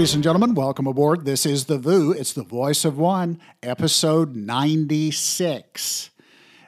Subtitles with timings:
[0.00, 0.54] ladies and gentlemen.
[0.54, 1.26] Welcome aboard.
[1.26, 2.12] This is The VOO.
[2.12, 6.08] It's the voice of one, episode 96.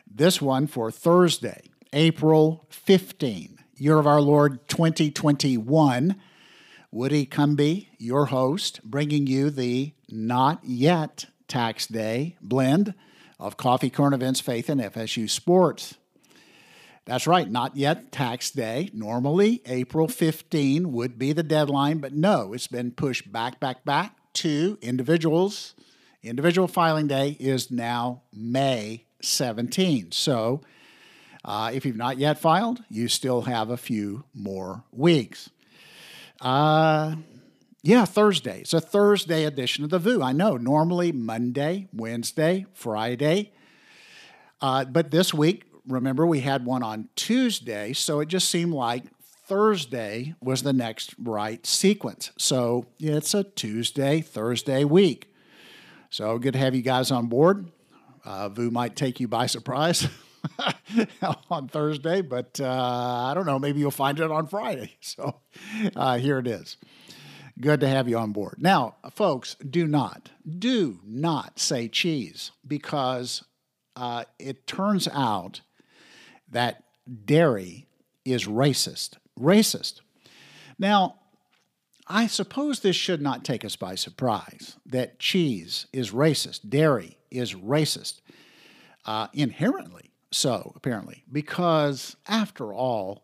[0.06, 1.62] This one for Thursday,
[1.94, 6.16] April 15, year of our Lord 2021.
[6.90, 12.92] Woody Cumby, your host, bringing you the Not Yet Tax Day blend
[13.40, 15.96] of coffee, current events, faith, and FSU sports.
[17.04, 18.88] That's right, not yet tax day.
[18.92, 24.16] Normally, April 15 would be the deadline, but no, it's been pushed back, back, back
[24.34, 25.74] to individuals.
[26.22, 30.12] Individual filing day is now May 17.
[30.12, 30.60] So,
[31.44, 35.50] uh, if you've not yet filed, you still have a few more weeks.
[36.40, 37.16] Uh,
[37.82, 38.60] yeah, Thursday.
[38.60, 40.22] It's a Thursday edition of the VOO.
[40.22, 43.52] I know, normally Monday, Wednesday, Friday.
[44.60, 49.04] Uh, but this week, remember we had one on Tuesday, so it just seemed like
[49.46, 52.30] Thursday was the next right sequence.
[52.38, 55.34] So it's a Tuesday, Thursday week.
[56.10, 57.70] So good to have you guys on board.
[58.24, 60.06] Uh, VOO might take you by surprise
[61.50, 63.58] on Thursday, but uh, I don't know.
[63.58, 64.96] Maybe you'll find it on Friday.
[65.00, 65.40] So
[65.96, 66.76] uh, here it is.
[67.60, 68.56] Good to have you on board.
[68.58, 73.44] Now, folks, do not, do not say cheese because
[73.96, 75.60] uh, it turns out
[76.52, 76.84] that
[77.24, 77.86] dairy
[78.24, 79.16] is racist.
[79.38, 80.00] Racist.
[80.78, 81.16] Now,
[82.06, 87.54] I suppose this should not take us by surprise that cheese is racist, dairy is
[87.54, 88.20] racist,
[89.04, 93.22] uh, inherently so, apparently, because after all,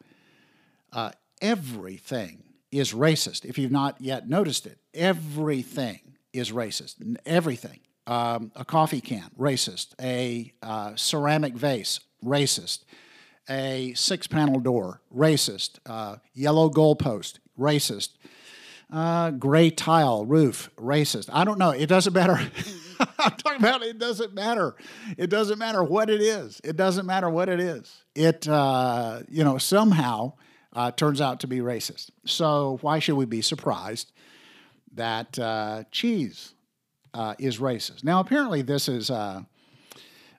[0.92, 1.10] uh,
[1.40, 3.44] everything is racist.
[3.44, 6.00] If you've not yet noticed it, everything
[6.32, 7.16] is racist.
[7.24, 7.80] Everything.
[8.06, 9.94] Um, a coffee can, racist.
[10.00, 12.84] A uh, ceramic vase, racist
[13.48, 15.78] a six panel door, racist.
[15.86, 18.10] Uh, yellow goalpost, racist.
[18.90, 21.28] Uh, gray tile roof, racist.
[21.30, 21.70] I don't know.
[21.70, 22.40] It doesn't matter.
[23.18, 24.76] I'm talking about it doesn't matter.
[25.16, 26.60] It doesn't matter what it is.
[26.64, 28.04] It doesn't matter what it is.
[28.14, 30.32] It, uh, you know, somehow
[30.72, 32.10] uh, turns out to be racist.
[32.24, 34.12] So why should we be surprised
[34.94, 36.54] that uh, cheese
[37.12, 38.04] uh, is racist?
[38.04, 39.42] Now, apparently, this is uh,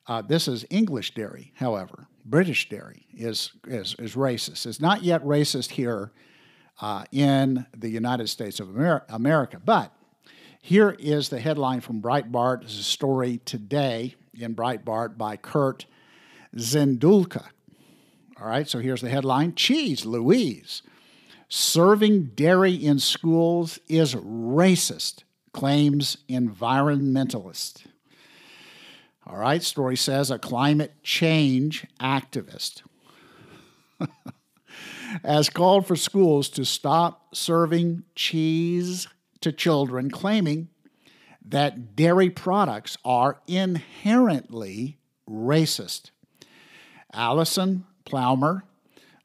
[0.08, 1.52] uh, this is English dairy.
[1.56, 4.66] However, British dairy is, is, is racist.
[4.66, 6.12] It's not yet racist here
[6.80, 9.60] uh, in the United States of Amer- America.
[9.64, 9.92] But
[10.62, 12.64] here is the headline from Breitbart.
[12.64, 15.86] Is a story today in Breitbart by Kurt
[16.56, 17.48] Zindulka.
[18.40, 20.82] All right, so here's the headline Cheese Louise.
[21.50, 27.86] Serving dairy in schools is racist, claims environmentalist.
[29.30, 32.82] All right, story says a climate change activist
[35.24, 39.08] has called for schools to stop serving cheese
[39.42, 40.70] to children, claiming
[41.46, 44.98] that dairy products are inherently
[45.30, 46.10] racist.
[47.14, 48.64] Allison Plummer,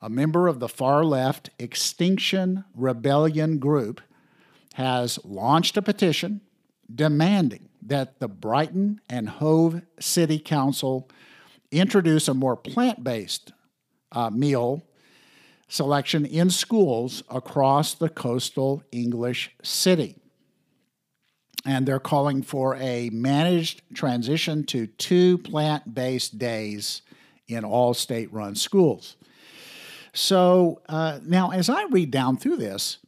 [0.03, 4.03] a member of the far left Extinction Rebellion group,
[4.75, 6.43] has launched a petition
[6.95, 11.09] demanding that the Brighton and Hove City Council
[11.71, 13.53] introduce a more plant based
[14.13, 14.83] uh, meal
[15.69, 20.17] selection in schools across the coastal English city.
[21.67, 27.03] And they're calling for a managed transition to two plant based days
[27.49, 29.17] in all state run schools.
[30.13, 32.99] So uh, now, as I read down through this,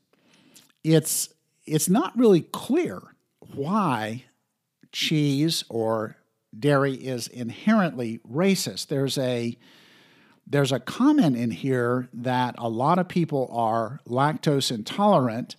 [0.82, 1.28] it's,
[1.66, 3.02] it's not really clear
[3.54, 4.24] why
[4.92, 6.16] cheese or
[6.58, 8.88] dairy is inherently racist.
[8.88, 9.56] There's a
[10.48, 15.56] there's a comment in here that a lot of people are lactose intolerant,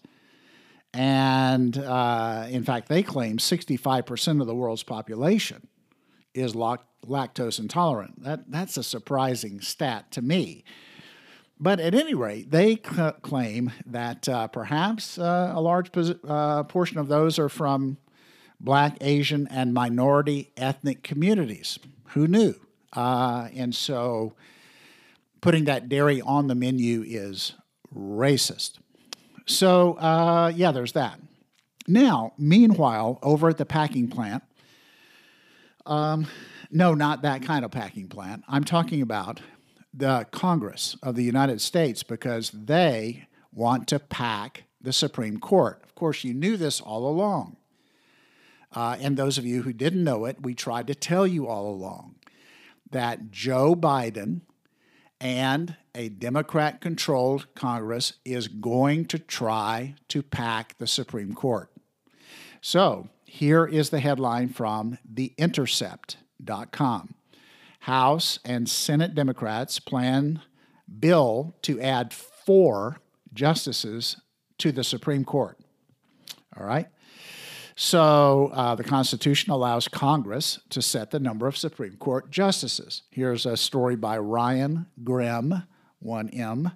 [0.93, 5.67] and uh, in fact, they claim 65% of the world's population
[6.33, 8.23] is lactose intolerant.
[8.23, 10.63] That that's a surprising stat to me.
[11.59, 15.89] But at any rate, they c- claim that uh, perhaps uh, a large
[16.27, 17.97] uh, portion of those are from
[18.59, 21.79] black, Asian, and minority ethnic communities.
[22.09, 22.55] Who knew?
[22.93, 24.33] Uh, and so
[25.41, 27.53] putting that dairy on the menu is
[27.95, 28.79] racist.
[29.45, 31.19] So, uh, yeah, there's that.
[31.87, 34.43] Now, meanwhile, over at the packing plant,
[35.85, 36.27] um,
[36.69, 38.43] no, not that kind of packing plant.
[38.47, 39.39] I'm talking about
[39.93, 45.81] the Congress of the United States because they want to pack the Supreme Court.
[45.83, 47.56] Of course, you knew this all along.
[48.73, 51.69] Uh, and those of you who didn't know it, we tried to tell you all
[51.69, 52.15] along
[52.91, 54.41] that Joe Biden
[55.19, 61.71] and a Democrat controlled Congress is going to try to pack the Supreme Court.
[62.61, 67.15] So here is the headline from TheIntercept.com
[67.81, 70.41] House and Senate Democrats plan
[70.99, 72.99] bill to add four
[73.33, 74.17] justices
[74.57, 75.57] to the Supreme Court.
[76.57, 76.87] All right.
[77.79, 83.03] So uh, the Constitution allows Congress to set the number of Supreme Court justices.
[83.11, 85.61] Here's a story by Ryan Grim,
[86.03, 86.75] 1M,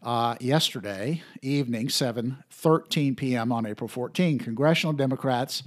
[0.00, 3.50] uh, yesterday evening, 7:13 p.m.
[3.50, 4.38] on April 14.
[4.38, 5.64] Congressional Democrats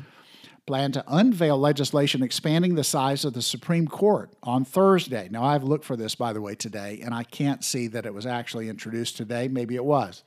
[0.65, 5.27] plan to unveil legislation expanding the size of the Supreme Court on Thursday.
[5.29, 8.13] Now, I've looked for this, by the way, today, and I can't see that it
[8.13, 9.49] was actually introduced today.
[9.49, 10.23] Maybe it was.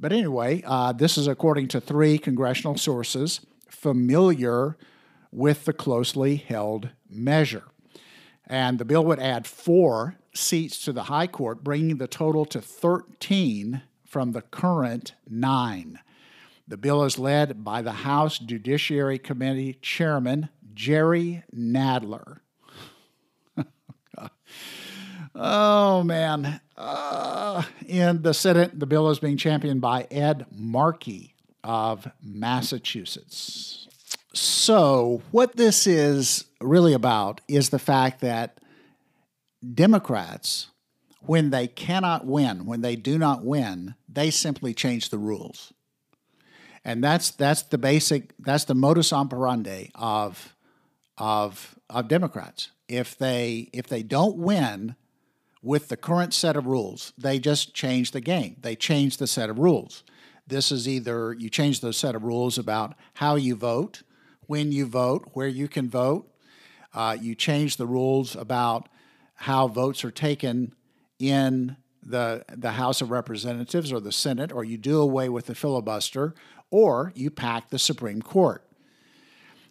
[0.00, 4.78] But anyway, uh, this is according to three congressional sources familiar
[5.30, 7.64] with the closely held measure.
[8.46, 12.62] And the bill would add four seats to the High Court, bringing the total to
[12.62, 15.98] 13 from the current nine.
[16.66, 22.38] The bill is led by the House Judiciary Committee Chairman Jerry Nadler.
[25.34, 26.60] oh, man.
[26.80, 33.86] Uh, in the Senate, the bill is being championed by Ed Markey of Massachusetts.
[34.32, 38.60] So, what this is really about is the fact that
[39.74, 40.68] Democrats,
[41.20, 45.74] when they cannot win, when they do not win, they simply change the rules.
[46.82, 50.56] And that's that's the basic that's the modus operandi of
[51.18, 52.70] of of Democrats.
[52.88, 54.96] If they if they don't win,
[55.62, 57.12] with the current set of rules.
[57.18, 58.56] They just change the game.
[58.60, 60.04] They change the set of rules.
[60.46, 64.02] This is either you change the set of rules about how you vote,
[64.46, 66.26] when you vote, where you can vote.
[66.92, 68.88] Uh, you change the rules about
[69.34, 70.74] how votes are taken
[71.18, 75.54] in the the House of Representatives or the Senate, or you do away with the
[75.54, 76.34] filibuster,
[76.70, 78.66] or you pack the Supreme Court.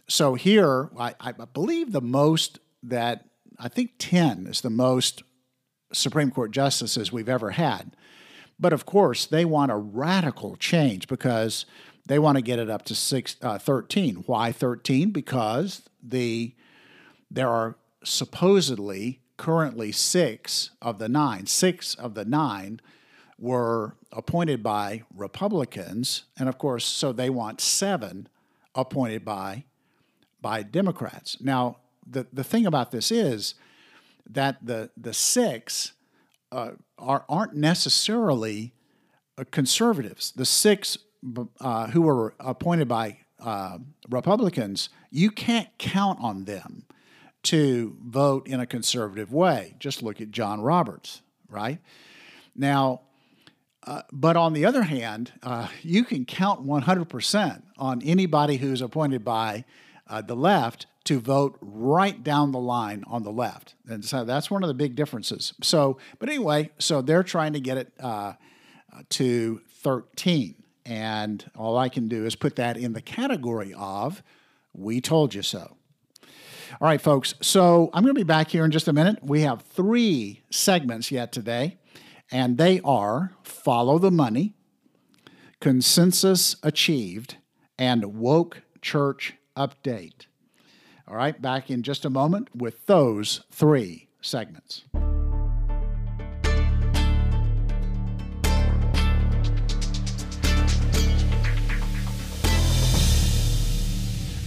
[0.07, 3.25] So here, I, I believe the most that
[3.59, 5.24] I think ten is the most
[5.91, 7.95] Supreme Court justices we've ever had.
[8.59, 11.65] But of course, they want a radical change because
[12.07, 14.24] they want to get it up to six, uh, 13.
[14.25, 15.12] Why 13?
[15.12, 16.53] Because the
[17.31, 21.45] there are supposedly currently six of the nine.
[21.45, 22.81] Six of the nine
[23.38, 28.27] were appointed by Republicans, and of course, so they want seven
[28.75, 29.63] appointed by
[30.42, 31.38] by Democrats.
[31.42, 31.77] Now,
[32.09, 33.56] the, the thing about this is
[34.30, 35.94] that the the six
[36.52, 38.74] uh, are aren't necessarily
[39.38, 40.31] uh, conservatives.
[40.31, 40.98] The six
[41.60, 43.80] uh, who were appointed by uh,
[44.10, 46.86] Republicans, you can't count on them
[47.42, 49.76] to vote in a conservative way.
[49.80, 51.80] Just look at John Roberts, right?
[52.56, 53.02] Now,
[53.88, 59.24] uh, but on the other hand, uh, you can count 100% on anybody who's appointed
[59.24, 59.64] by
[60.08, 63.73] uh, the left to vote right down the line on the left.
[63.87, 65.54] And so that's one of the big differences.
[65.63, 68.33] So, but anyway, so they're trying to get it uh,
[69.09, 70.54] to 13.
[70.85, 74.21] And all I can do is put that in the category of
[74.71, 75.78] we told you so.
[76.80, 77.33] All right, folks.
[77.42, 79.18] So I'm going to be back here in just a minute.
[79.23, 81.80] We have three segments yet today,
[82.31, 84.54] and they are Follow the Money,
[85.59, 87.37] Consensus Achieved,
[87.80, 90.28] and Woke Church Update.
[91.09, 94.83] All right, back in just a moment with those three segments.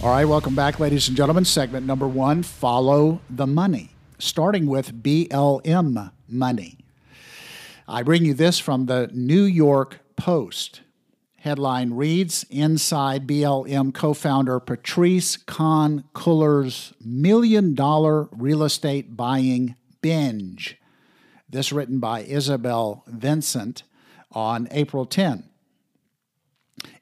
[0.00, 1.45] All right, welcome back, ladies and gentlemen.
[1.45, 3.90] Segment number one Follow the Money,
[4.21, 6.78] starting with BLM Money.
[7.88, 10.83] I bring you this from the New York Post.
[11.43, 20.79] Headline reads Inside BLM co founder Patrisse Khan-Cullors' million dollar real estate buying binge.
[21.51, 23.83] This written by Isabel Vincent
[24.31, 25.43] on April 10.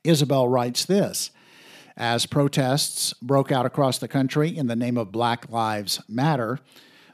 [0.05, 1.33] Isabel writes this
[1.95, 6.61] As protests broke out across the country in the name of Black Lives Matter,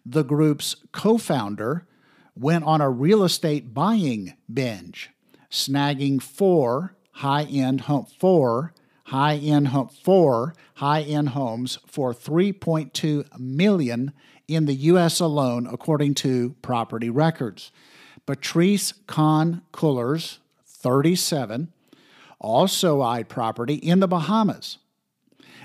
[0.04, 1.88] the group's co founder
[2.37, 5.11] went on a real estate buying binge,
[5.50, 8.73] snagging four high-end home four
[9.04, 14.12] high-end home four high-end homes for 3.2 million
[14.49, 17.70] in the US alone according to property records.
[18.26, 21.73] Patrisse Khan-Cullors, 37,
[22.40, 24.78] also eyed property in the Bahamas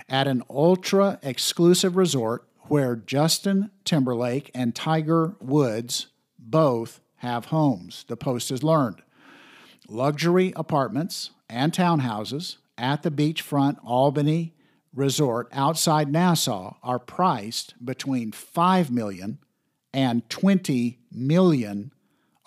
[0.08, 8.16] at an ultra exclusive resort where Justin Timberlake and Tiger Woods both have homes, the
[8.16, 9.02] Post has learned.
[9.88, 14.56] Luxury apartments and townhouses at the beachfront Albany
[14.94, 19.40] resort outside Nassau are priced between 5 million
[19.94, 21.92] and 20 million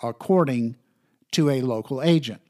[0.01, 0.75] according
[1.31, 2.41] to a local agent.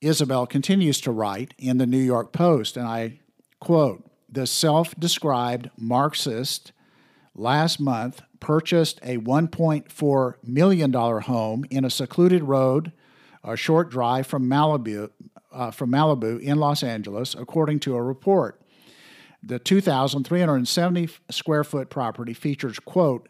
[0.00, 3.20] Isabel continues to write in the New York Post, and I
[3.60, 6.72] quote The self described Marxist
[7.34, 12.92] last month purchased a $1.4 million home in a secluded road,
[13.44, 15.10] a short drive from Malibu,
[15.52, 18.60] uh, from Malibu in Los Angeles, according to a report.
[19.42, 23.28] The 2,370 square foot property features, quote,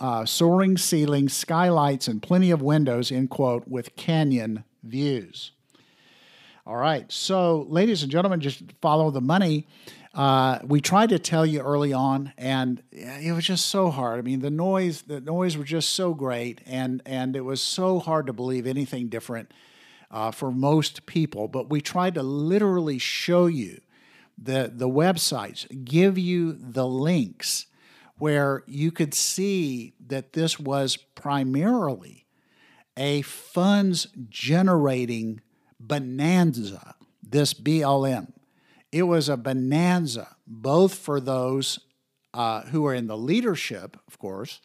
[0.00, 5.52] uh, soaring ceilings, skylights, and plenty of windows, end quote, with canyon views.
[6.64, 9.66] All right, so ladies and gentlemen, just follow the money.
[10.14, 14.18] Uh, we tried to tell you early on, and it was just so hard.
[14.18, 17.98] I mean, the noise, the noise was just so great, and and it was so
[17.98, 19.52] hard to believe anything different
[20.10, 21.48] uh, for most people.
[21.48, 23.80] But we tried to literally show you
[24.36, 27.66] the the websites, give you the links
[28.18, 32.26] where you could see that this was primarily
[32.98, 35.40] a funds generating
[35.80, 36.94] bonanza.
[37.22, 38.32] This BLM
[38.92, 41.80] it was a bonanza, both for those
[42.34, 44.60] uh, who are in the leadership, of course,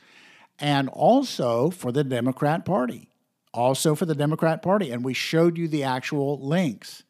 [0.60, 3.10] and also for the Democrat Party.
[3.53, 4.91] Also for the Democrat Party.
[4.91, 7.03] And we showed you the actual links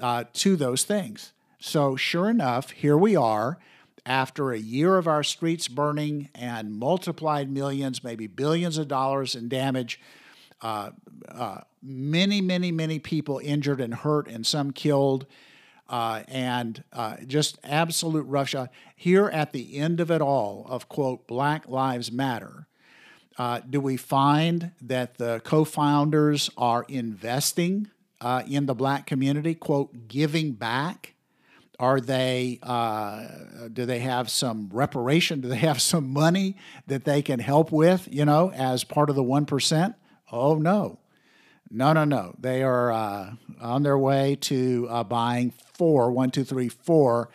[0.00, 1.32] uh, to those things.
[1.58, 3.58] So, sure enough, here we are
[4.04, 9.48] after a year of our streets burning and multiplied millions, maybe billions of dollars in
[9.48, 10.00] damage.
[10.62, 10.90] Uh,
[11.28, 15.26] uh, many, many, many people injured and hurt, and some killed
[15.88, 18.70] uh, and uh, just absolute roughshod.
[18.94, 22.66] Here at the end of it all, of quote, Black Lives Matter,
[23.38, 27.90] uh, do we find that the co founders are investing
[28.20, 31.14] uh, in the black community, quote, giving back?
[31.78, 33.26] Are they, uh,
[33.70, 35.42] do they have some reparation?
[35.42, 39.16] Do they have some money that they can help with, you know, as part of
[39.16, 39.94] the 1%?
[40.32, 40.98] Oh, no.
[41.70, 42.34] No, no, no.
[42.38, 47.30] They are uh, on their way to uh, buying four, one, two, three, four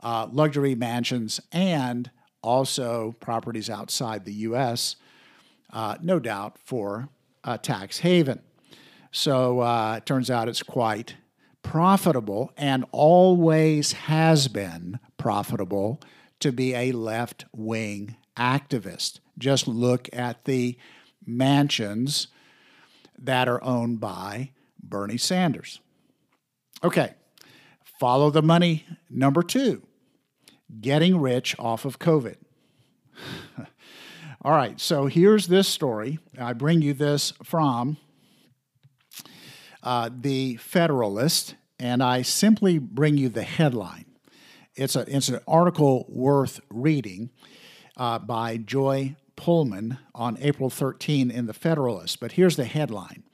[0.00, 2.10] uh, luxury mansions and
[2.42, 4.96] also properties outside the U.S.,
[5.72, 7.08] uh, no doubt for
[7.44, 8.40] a tax haven.
[9.12, 11.16] So uh, it turns out it's quite
[11.62, 16.00] profitable and always has been profitable
[16.40, 19.20] to be a left wing activist.
[19.38, 20.76] Just look at the
[21.26, 22.28] mansions
[23.20, 24.50] that are owned by
[24.82, 25.80] Bernie Sanders.
[26.82, 27.14] Okay,
[27.98, 28.84] follow the money.
[29.08, 29.82] Number two,
[30.80, 32.36] getting rich off of COVID.
[34.42, 36.18] All right, so here's this story.
[36.38, 37.98] I bring you this from
[39.82, 44.06] uh, the Federalist, and I simply bring you the headline.
[44.74, 47.30] It's, a, it's an article worth reading
[47.98, 52.20] uh, by Joy Pullmann on April 13 in The Federalist.
[52.20, 53.24] But here's the headline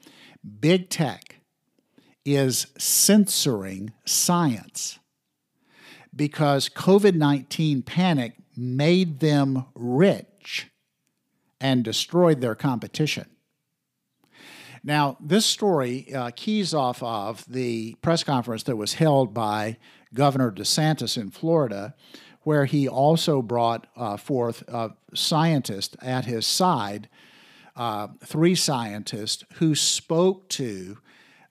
[0.61, 1.37] Big Tech
[2.25, 5.01] is censoring science
[6.15, 10.69] because COVID 19 panic made them rich
[11.61, 13.27] and destroyed their competition.
[14.85, 19.79] Now, this story uh, keys off of the press conference that was held by
[20.15, 21.97] Governor DeSantis in Florida,
[22.47, 27.09] where he also brought uh, forth a scientist at his side,
[27.75, 30.97] uh, three scientists who spoke to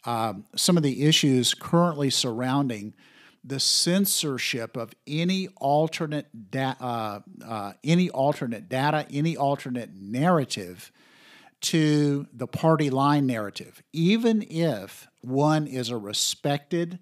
[0.05, 2.93] um, some of the issues currently surrounding
[3.43, 10.93] the censorship of any alternate da- uh, uh, any alternate data, any alternate narrative
[11.59, 16.99] to the party line narrative, even if one is a respected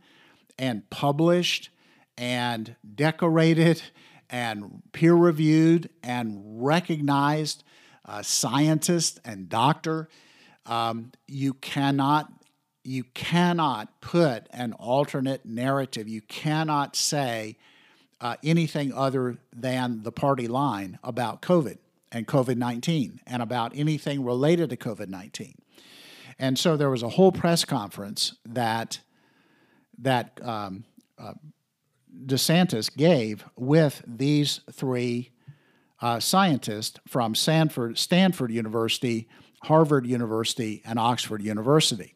[0.57, 1.69] and published
[2.17, 3.81] and decorated
[4.29, 7.63] and peer reviewed and recognized
[8.05, 10.09] uh, scientist and doctor.
[10.65, 12.31] Um, you cannot
[12.85, 16.09] you cannot put an alternate narrative.
[16.09, 17.57] You cannot say
[18.19, 21.77] uh, anything other than the party line about COVID
[22.11, 25.55] and COVID 19 and about anything related to COVID 19.
[26.39, 28.99] And so there was a whole press conference that
[29.99, 30.83] that um,
[31.17, 31.33] uh,
[32.25, 35.31] DeSantis gave with these three
[36.01, 39.27] uh, scientists from Stanford, Stanford University,
[39.63, 42.13] Harvard University, and Oxford University.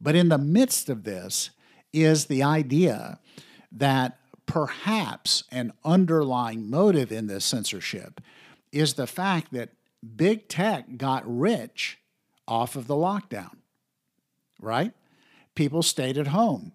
[0.00, 1.50] But in the midst of this
[1.92, 3.20] is the idea
[3.72, 8.20] that perhaps an underlying motive in this censorship
[8.72, 9.70] is the fact that
[10.16, 11.98] big tech got rich
[12.46, 13.56] off of the lockdown,
[14.60, 14.92] right?
[15.54, 16.72] People stayed at home.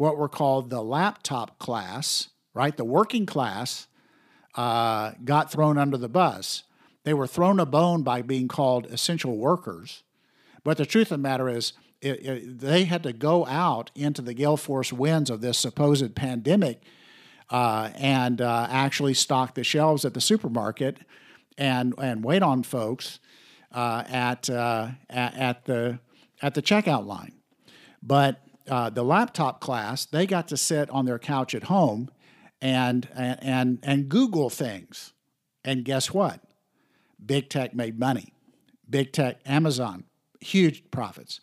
[0.00, 2.74] What were called the laptop class, right?
[2.74, 3.86] The working class
[4.54, 6.62] uh, got thrown under the bus.
[7.04, 10.02] They were thrown a bone by being called essential workers.
[10.64, 14.22] But the truth of the matter is, it, it, they had to go out into
[14.22, 16.80] the gale force winds of this supposed pandemic
[17.50, 20.96] uh, and uh, actually stock the shelves at the supermarket
[21.58, 23.20] and and wait on folks
[23.72, 25.98] uh, at, uh, at, at the
[26.40, 27.34] at the checkout line.
[28.02, 32.10] But uh, the laptop class, they got to sit on their couch at home
[32.62, 35.12] and and and Google things.
[35.64, 36.40] And guess what?
[37.24, 38.32] Big tech made money.
[38.88, 40.04] Big tech, Amazon,
[40.40, 41.40] huge profits.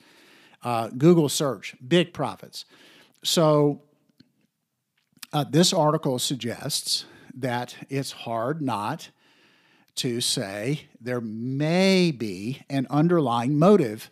[0.64, 2.66] Uh, Google search, big profits.
[3.24, 3.84] So
[5.34, 7.06] uh, this article suggests
[7.36, 9.12] that it's hard not
[9.96, 14.10] to say there may be an underlying motive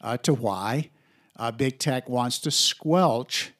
[0.00, 0.90] uh, to why
[1.38, 3.52] uh, big tech wants to squelch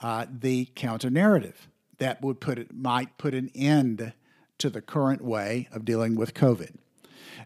[0.00, 4.12] uh, the counter narrative that would put it might put an end
[4.58, 6.76] to the current way of dealing with COVID.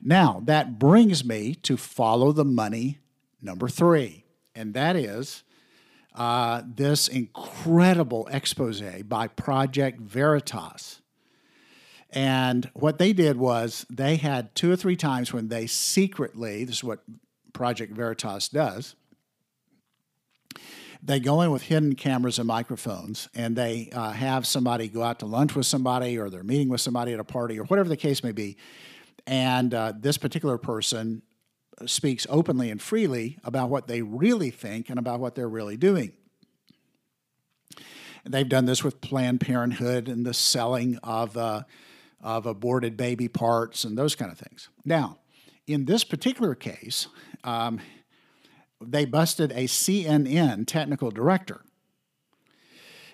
[0.01, 2.99] Now that brings me to follow the money
[3.41, 5.43] number three, and that is
[6.15, 11.01] uh, this incredible expose by Project Veritas.
[12.11, 16.77] And what they did was they had two or three times when they secretly, this
[16.77, 17.01] is what
[17.53, 18.95] Project Veritas does,
[21.05, 25.19] they go in with hidden cameras and microphones and they uh, have somebody go out
[25.19, 27.97] to lunch with somebody or they're meeting with somebody at a party or whatever the
[27.97, 28.57] case may be.
[29.27, 31.23] And uh, this particular person
[31.85, 36.13] speaks openly and freely about what they really think and about what they're really doing.
[38.25, 41.65] They've done this with Planned Parenthood and the selling of, uh,
[42.23, 44.71] of aborted baby parts and those kind of things.
[44.87, 45.19] Now,
[45.67, 47.09] in this particular case,
[47.43, 47.81] um,
[48.91, 51.63] they busted a CNN technical director.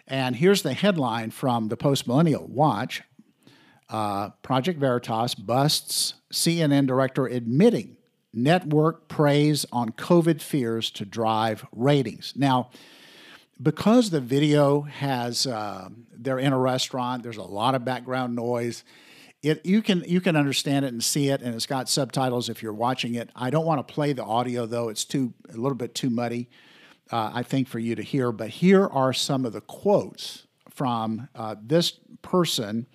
[0.06, 3.02] And here's the headline from the Post Millennial Watch
[3.88, 7.96] uh, Project Veritas busts CNN director admitting
[8.32, 12.32] network preys on COVID fears to drive ratings.
[12.36, 12.70] Now,
[13.60, 18.84] because the video has, uh, they're in a restaurant, there's a lot of background noise.
[19.42, 22.62] It, you can you can understand it and see it, and it's got subtitles if
[22.62, 23.30] you're watching it.
[23.34, 26.50] I don't want to play the audio though; it's too a little bit too muddy,
[27.10, 28.32] uh, I think, for you to hear.
[28.32, 32.86] But here are some of the quotes from uh, this person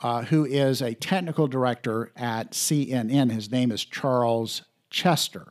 [0.00, 3.32] uh, who is a technical director at CNN.
[3.32, 5.48] His name is Charles Chester.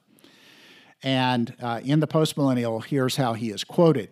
[1.02, 4.10] And uh, in the Post Millennial, here's how he is quoted.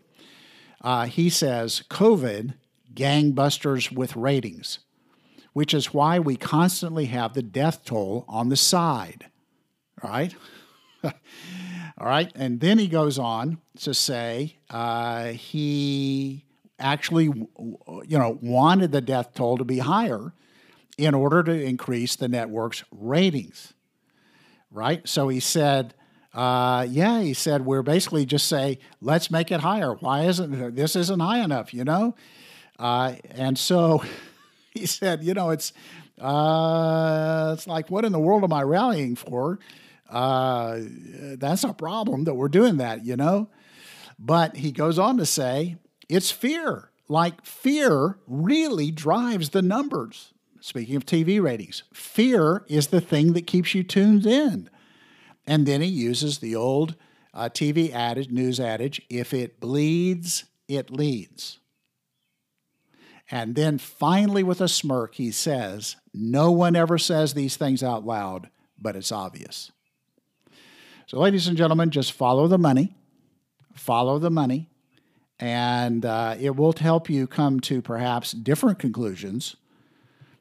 [0.82, 2.56] Uh, he says, COVID
[2.94, 4.80] gangbusters with ratings,
[5.54, 9.28] which is why we constantly have the death toll on the side.
[10.04, 10.34] Right?
[11.04, 11.12] All
[12.00, 12.32] right.
[12.36, 16.46] And then he goes on to say uh, he
[16.80, 20.34] actually, you know, wanted the death toll to be higher
[20.98, 23.74] in order to increase the network's ratings.
[24.72, 25.08] Right?
[25.08, 25.94] So he said,
[26.34, 29.94] uh, yeah, he said, we're basically just say, let's make it higher.
[29.96, 32.16] Why isn't this isn't high enough, you know?
[32.80, 34.04] Uh, and so
[34.76, 35.74] he said, you know, it's
[36.20, 39.60] uh, it's like, what in the world am I rallying for?
[40.10, 40.80] Uh,
[41.38, 43.50] that's a problem that we're doing that, you know?
[44.20, 45.78] But he goes on to say,
[46.10, 46.92] it's fear.
[47.08, 50.34] Like fear really drives the numbers.
[50.60, 54.70] Speaking of TV ratings, fear is the thing that keeps you tuned in.
[55.48, 56.96] And then he uses the old
[57.34, 61.61] uh, TV adage, news adage if it bleeds, it leads.
[63.32, 68.06] And then finally, with a smirk, he says, No one ever says these things out
[68.06, 69.72] loud, but it's obvious.
[71.08, 72.94] So, ladies and gentlemen, just follow the money,
[73.74, 74.70] follow the money,
[75.40, 79.56] and uh, it will help you come to perhaps different conclusions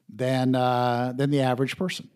[0.09, 2.09] than, uh, than the average person.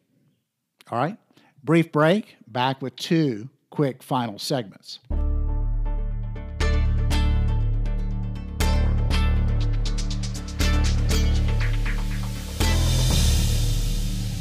[0.92, 1.18] All right?
[1.64, 5.00] Brief break, back with two quick final segments.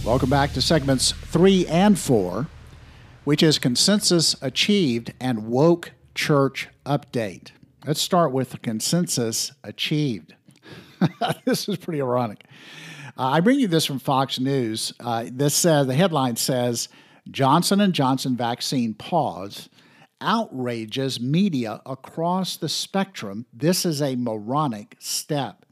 [0.05, 2.49] Welcome back to segments three and four,
[3.25, 7.53] which is consensus achieved and woke church update.
[7.87, 10.35] Let's start with consensus achieved.
[11.47, 12.45] this is pretty ironic.
[13.17, 14.93] Uh, I bring you this from Fox News.
[15.01, 16.91] Uh, this says the headline says
[17.31, 19.71] Johnson and Johnson vaccine pause
[20.21, 23.47] outrages media across the spectrum.
[23.55, 25.65] This is a moronic step.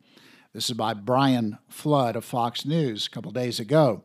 [0.55, 4.05] This is by Brian Flood of Fox News a couple days ago.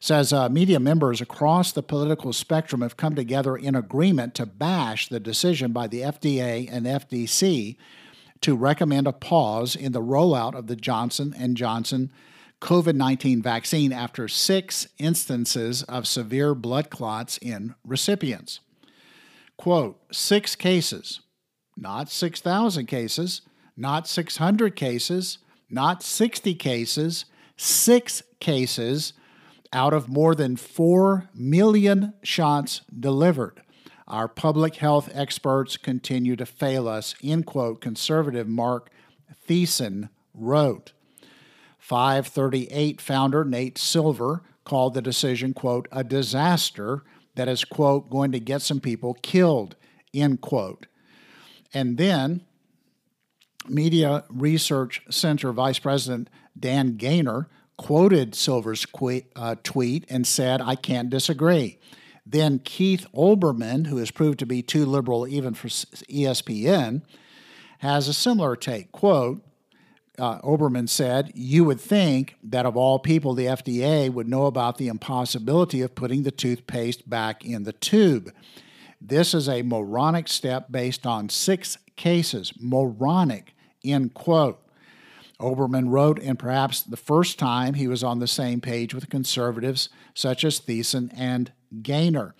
[0.00, 5.08] says uh, media members across the political spectrum have come together in agreement to bash
[5.08, 7.76] the decision by the FDA and FDC
[8.40, 12.10] to recommend a pause in the rollout of the Johnson and Johnson
[12.60, 18.58] COVID-19 vaccine after 6 instances of severe blood clots in recipients.
[19.56, 21.20] Quote, 6 cases,
[21.76, 23.42] not 6,000 cases,
[23.76, 27.24] not 600 cases, not 60 cases,
[27.56, 29.12] 6 cases
[29.72, 33.62] out of more than 4 million shots delivered.
[34.06, 38.90] Our public health experts continue to fail us, end quote, conservative Mark
[39.48, 40.92] Thiessen wrote.
[41.78, 47.02] 538 founder Nate Silver called the decision, quote, a disaster
[47.34, 49.76] that is, quote, going to get some people killed,
[50.14, 50.86] end quote.
[51.74, 52.45] And then
[53.68, 58.86] Media Research Center Vice President Dan Gainor quoted Silver's
[59.36, 61.78] uh, tweet and said, I can't disagree.
[62.24, 67.02] Then Keith Olbermann, who has proved to be too liberal even for ESPN,
[67.78, 68.90] has a similar take.
[68.90, 69.42] Quote,
[70.18, 74.78] uh, Olbermann said, You would think that of all people, the FDA would know about
[74.78, 78.32] the impossibility of putting the toothpaste back in the tube.
[79.00, 82.52] This is a moronic step based on six cases.
[82.58, 83.54] Moronic,
[83.92, 84.60] end quote.
[85.40, 89.90] Olbermann wrote, and perhaps the first time he was on the same page with conservatives
[90.14, 92.32] such as Thiessen and Gainor.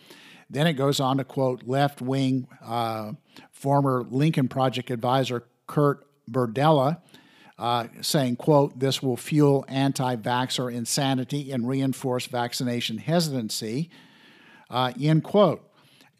[0.48, 3.12] Then it goes on to quote left wing uh,
[3.52, 6.98] former Lincoln Project advisor Kurt Bardella.
[7.58, 13.88] Uh, saying, quote, this will fuel anti-vaxxer insanity and reinforce vaccination hesitancy,
[14.68, 15.65] uh, end quote.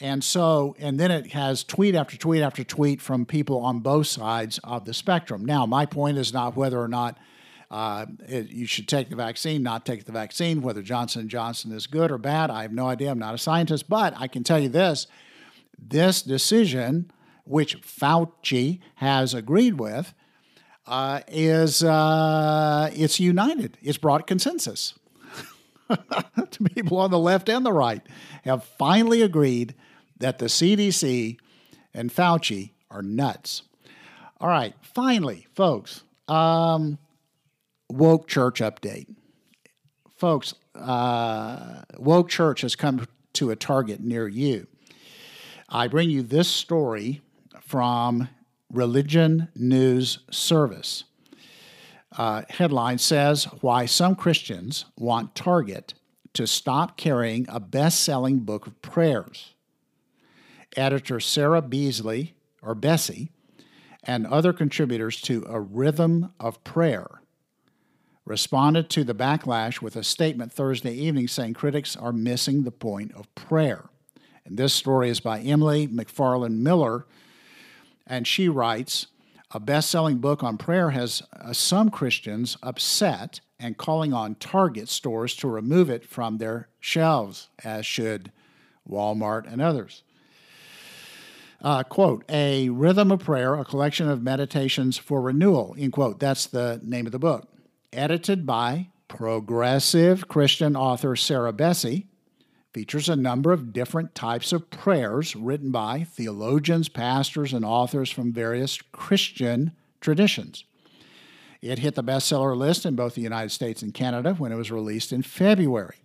[0.01, 4.07] And so, and then it has tweet after tweet after tweet from people on both
[4.07, 5.45] sides of the spectrum.
[5.45, 7.19] Now, my point is not whether or not
[7.71, 11.87] uh, it, you should take the vaccine, not take the vaccine, whether Johnson Johnson is
[11.87, 12.51] good or bad.
[12.51, 13.11] I have no idea.
[13.11, 15.07] I'm not a scientist, but I can tell you this:
[15.79, 17.11] this decision,
[17.45, 20.13] which Fauci has agreed with,
[20.87, 23.79] uh, is uh, it's united.
[23.83, 24.95] It's brought consensus.
[26.75, 28.03] people on the left and the right
[28.45, 29.75] have finally agreed
[30.19, 31.39] that the CDC
[31.95, 33.63] and Fauci are nuts.
[34.41, 36.99] All right, finally, folks, um,
[37.89, 39.07] woke church update.
[40.17, 44.67] Folks, uh, woke church has come to a target near you.
[45.69, 47.23] I bring you this story
[47.61, 48.29] from
[48.73, 51.05] Religion News Service.
[52.17, 55.95] Uh, headline says Why Some Christians Want Target
[56.35, 59.55] to Stop Carrying a Best Selling Book of Prayers
[60.77, 63.31] editor Sarah Beasley, or Bessey,
[64.03, 67.21] and other contributors to A Rhythm of Prayer,
[68.25, 73.13] responded to the backlash with a statement Thursday evening saying critics are missing the point
[73.15, 73.89] of prayer.
[74.45, 77.07] And this story is by Emily McFarland Miller,
[78.07, 79.09] and she writes
[79.51, 84.89] A best selling book on prayer has uh, some Christians upset and calling on Target
[84.89, 88.31] stores to remove it from their shelves, as should
[88.89, 90.03] Walmart and others.
[91.63, 96.21] Uh, quote, a rhythm of prayer, a collection of meditations for renewal, end quote.
[96.21, 97.49] That's the name of the book.
[97.93, 102.07] Edited by progressive Christian author Sarah Bessey,
[102.77, 108.35] features a number of different types of prayers written by theologians, pastors, and authors from
[108.35, 110.65] various Christian traditions.
[111.63, 114.71] It hit the bestseller list in both the United States and Canada when it was
[114.71, 115.97] released in February.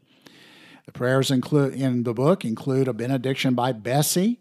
[0.85, 4.37] The prayers include in the book include a benediction by Bessey,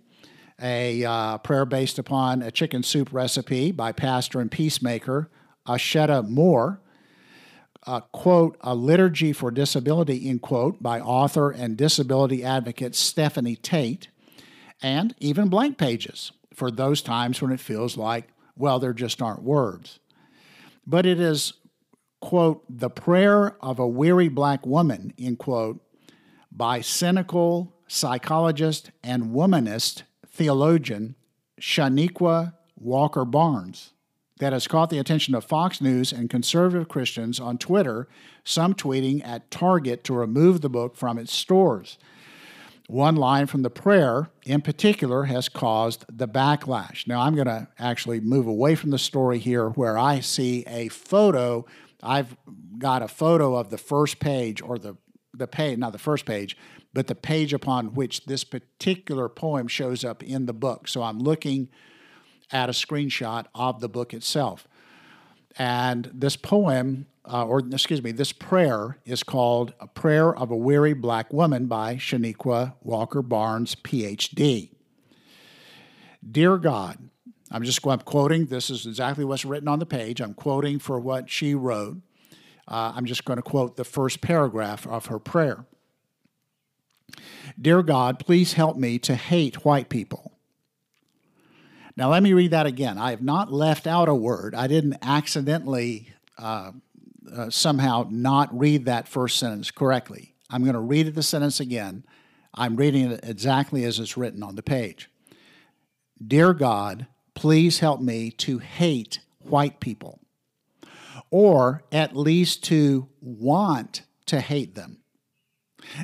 [0.60, 5.30] a uh, prayer based upon a chicken soup recipe by pastor and peacemaker
[5.66, 6.80] Osheta Moore.
[8.12, 14.08] Quote, a liturgy for disability, end quote, by author and disability advocate Stephanie Tait,
[14.82, 19.42] and even blank pages for those times when it feels like, well, there just aren't
[19.42, 19.98] words.
[20.86, 21.54] But it is,
[22.20, 25.80] quote, the prayer of a weary black woman, end quote,
[26.52, 30.02] by cynical psychologist and womanist
[30.40, 31.14] theologian
[31.60, 33.92] Chanequa Walker Barnes
[34.38, 38.08] that has caught the attention of Fox News and conservative Christians on Twitter,
[38.42, 41.98] some tweeting at Target to remove the book from its stores.
[42.88, 47.06] One line from the prayer, in particular, has caused the backlash.
[47.06, 50.88] Now, I'm going to actually move away from the story here where I see a
[50.88, 51.66] photo.
[52.02, 52.34] I've
[52.78, 54.96] got a photo of the first page or the,
[55.32, 56.56] the page, not the first page,
[56.92, 60.88] but the page upon which this particular poem shows up in the book.
[60.88, 61.68] So I'm looking
[62.50, 64.66] at a screenshot of the book itself.
[65.56, 70.56] And this poem uh, or excuse me, this prayer is called A Prayer of a
[70.56, 74.70] Weary Black Woman by Chanequa Walker Barnes, PhD.
[76.28, 76.98] Dear God,
[77.50, 80.20] I'm just I'm quoting, this is exactly what's written on the page.
[80.20, 81.98] I'm quoting for what she wrote.
[82.70, 85.66] Uh, I'm just going to quote the first paragraph of her prayer.
[87.60, 90.32] Dear God, please help me to hate white people.
[91.96, 92.96] Now, let me read that again.
[92.96, 94.54] I have not left out a word.
[94.54, 96.72] I didn't accidentally uh,
[97.30, 100.34] uh, somehow not read that first sentence correctly.
[100.48, 102.04] I'm going to read the sentence again.
[102.54, 105.10] I'm reading it exactly as it's written on the page.
[106.24, 110.20] Dear God, please help me to hate white people,
[111.30, 114.98] or at least to want to hate them.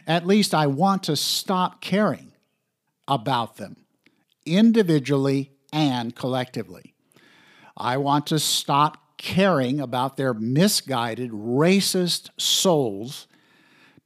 [0.06, 2.32] At least I want to stop caring
[3.06, 3.76] about them
[4.44, 6.94] individually and collectively.
[7.76, 13.26] I want to stop caring about their misguided, racist souls,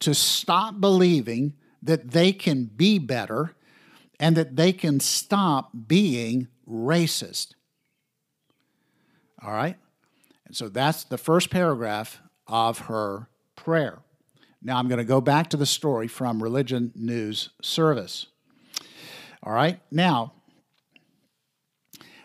[0.01, 3.55] to stop believing that they can be better
[4.18, 7.55] and that they can stop being racist.
[9.42, 9.77] All right?
[10.50, 14.00] And so that's the first paragraph of her prayer.
[14.60, 18.26] Now I'm going to go back to the story from Religion News Service.
[19.44, 19.78] All right?
[19.92, 20.32] Now,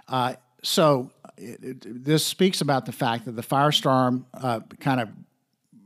[0.07, 5.09] uh, so it, it, this speaks about the fact that the firestorm uh, kind of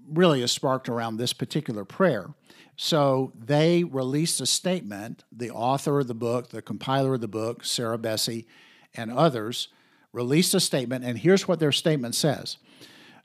[0.10, 2.28] really is sparked around this particular prayer.
[2.78, 5.26] So they released a statement.
[5.30, 8.46] The author of the book, the compiler of the book, Sarah Bessey,
[8.96, 9.68] and others
[10.14, 12.58] released a statement, and here's what their statement says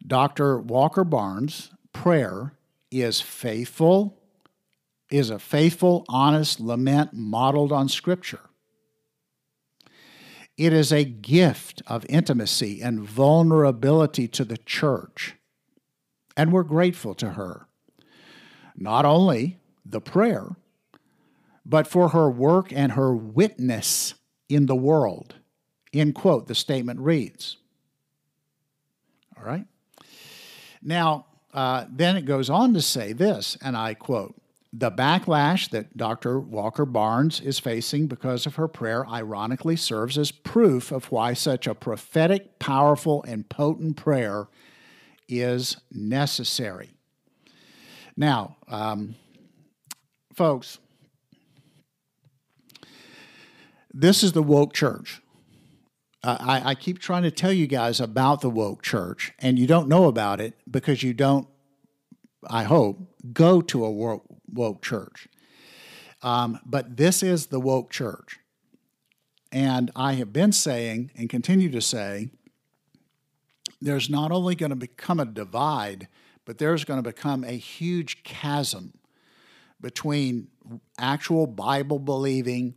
[0.07, 0.59] Dr.
[0.59, 2.55] Walker Barnes' prayer
[2.91, 4.21] is faithful,
[5.11, 8.41] is a faithful, honest lament modeled on Scripture.
[10.57, 15.35] It is a gift of intimacy and vulnerability to the church,
[16.37, 17.67] and we're grateful to her.
[18.77, 20.57] Not only the prayer,
[21.67, 24.15] but for her work and her witness
[24.49, 25.37] in the world.
[25.95, 27.57] End quote, the statement reads.
[29.39, 29.67] All right?
[30.83, 34.35] Now, uh, then it goes on to say this, and I quote
[34.73, 36.41] The backlash that Dr.
[36.41, 41.69] Walker Barnes is facing because of her prayer ironically serves as proof of why such
[41.69, 44.49] a prophetic, powerful, and potent prayer
[45.29, 46.91] is necessary.
[48.17, 49.15] Now, um,
[50.35, 50.79] folks,
[53.93, 55.21] this is the woke church.
[56.25, 59.67] Uh, I, I, keep trying to tell you guys about the woke church, and you
[59.67, 61.47] don't know about it because you don't,
[62.49, 62.99] I hope,
[63.35, 65.29] go to a woke, woke church.
[66.23, 68.39] Um, but this is the woke church.
[69.53, 72.31] And I have been saying and continue to say
[73.83, 76.09] there's not only going to become a divide,
[76.47, 78.95] but there's going to become a huge chasm
[79.79, 80.49] between
[80.99, 82.77] actual Bible believing,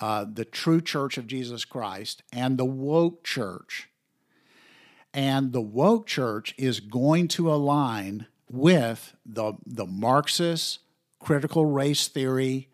[0.00, 3.88] uh, the true church of Jesus Christ and the woke church.
[5.12, 10.80] And the woke church is going to align with the, the Marxist
[11.18, 12.68] critical race theory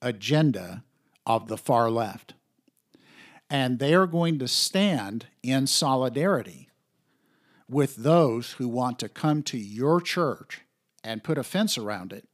[0.00, 0.84] agenda
[1.26, 2.34] of the far left.
[3.50, 6.68] And they are going to stand in solidarity
[7.68, 10.62] with those who want to come to your church
[11.02, 12.28] and put a fence around it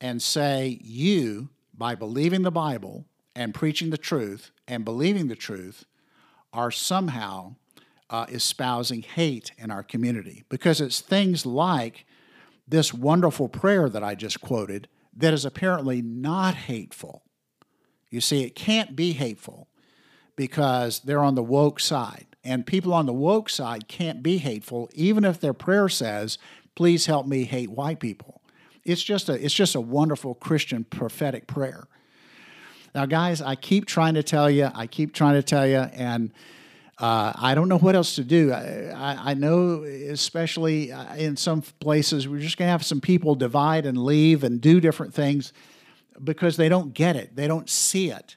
[0.00, 3.04] and say, you, by believing the Bible,
[3.38, 5.84] and preaching the truth and believing the truth
[6.52, 7.54] are somehow
[8.10, 12.04] uh, espousing hate in our community because it's things like
[12.66, 17.22] this wonderful prayer that I just quoted that is apparently not hateful.
[18.10, 19.68] You see, it can't be hateful
[20.34, 22.26] because they're on the woke side.
[22.42, 26.38] And people on the woke side can't be hateful, even if their prayer says,
[26.74, 28.40] Please help me hate white people.
[28.84, 31.88] It's just a, it's just a wonderful Christian prophetic prayer.
[32.98, 36.32] Now, guys, I keep trying to tell you, I keep trying to tell you, and
[36.98, 38.52] uh, I don't know what else to do.
[38.52, 43.36] I, I, know, especially uh, in some places, we're just going to have some people
[43.36, 45.52] divide and leave and do different things
[46.24, 48.34] because they don't get it, they don't see it.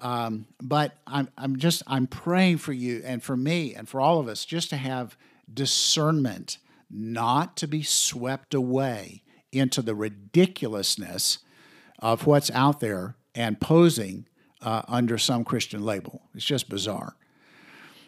[0.00, 4.18] Um, but I'm, I'm just I'm praying for you and for me and for all
[4.18, 5.14] of us just to have
[5.52, 6.56] discernment,
[6.90, 9.20] not to be swept away
[9.52, 11.40] into the ridiculousness
[11.98, 14.26] of what's out there and posing
[14.62, 16.22] uh, under some Christian label.
[16.34, 17.16] It's just bizarre.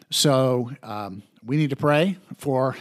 [0.09, 2.75] So um, we need to pray for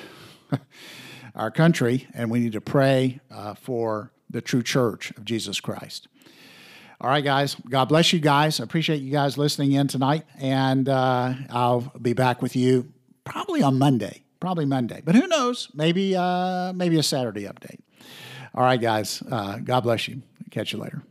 [1.35, 6.09] our country and we need to pray uh, for the true church of Jesus Christ.
[7.00, 7.57] All right, guys.
[7.68, 8.61] God bless you guys.
[8.61, 10.24] I appreciate you guys listening in tonight.
[10.38, 12.92] And uh, I'll be back with you
[13.24, 14.22] probably on Monday.
[14.38, 15.02] probably Monday.
[15.05, 15.68] But who knows?
[15.74, 17.81] Maybe uh, maybe a Saturday update.
[18.55, 19.22] All right, guys.
[19.31, 20.22] Uh, God bless you.
[20.50, 21.02] Catch you later.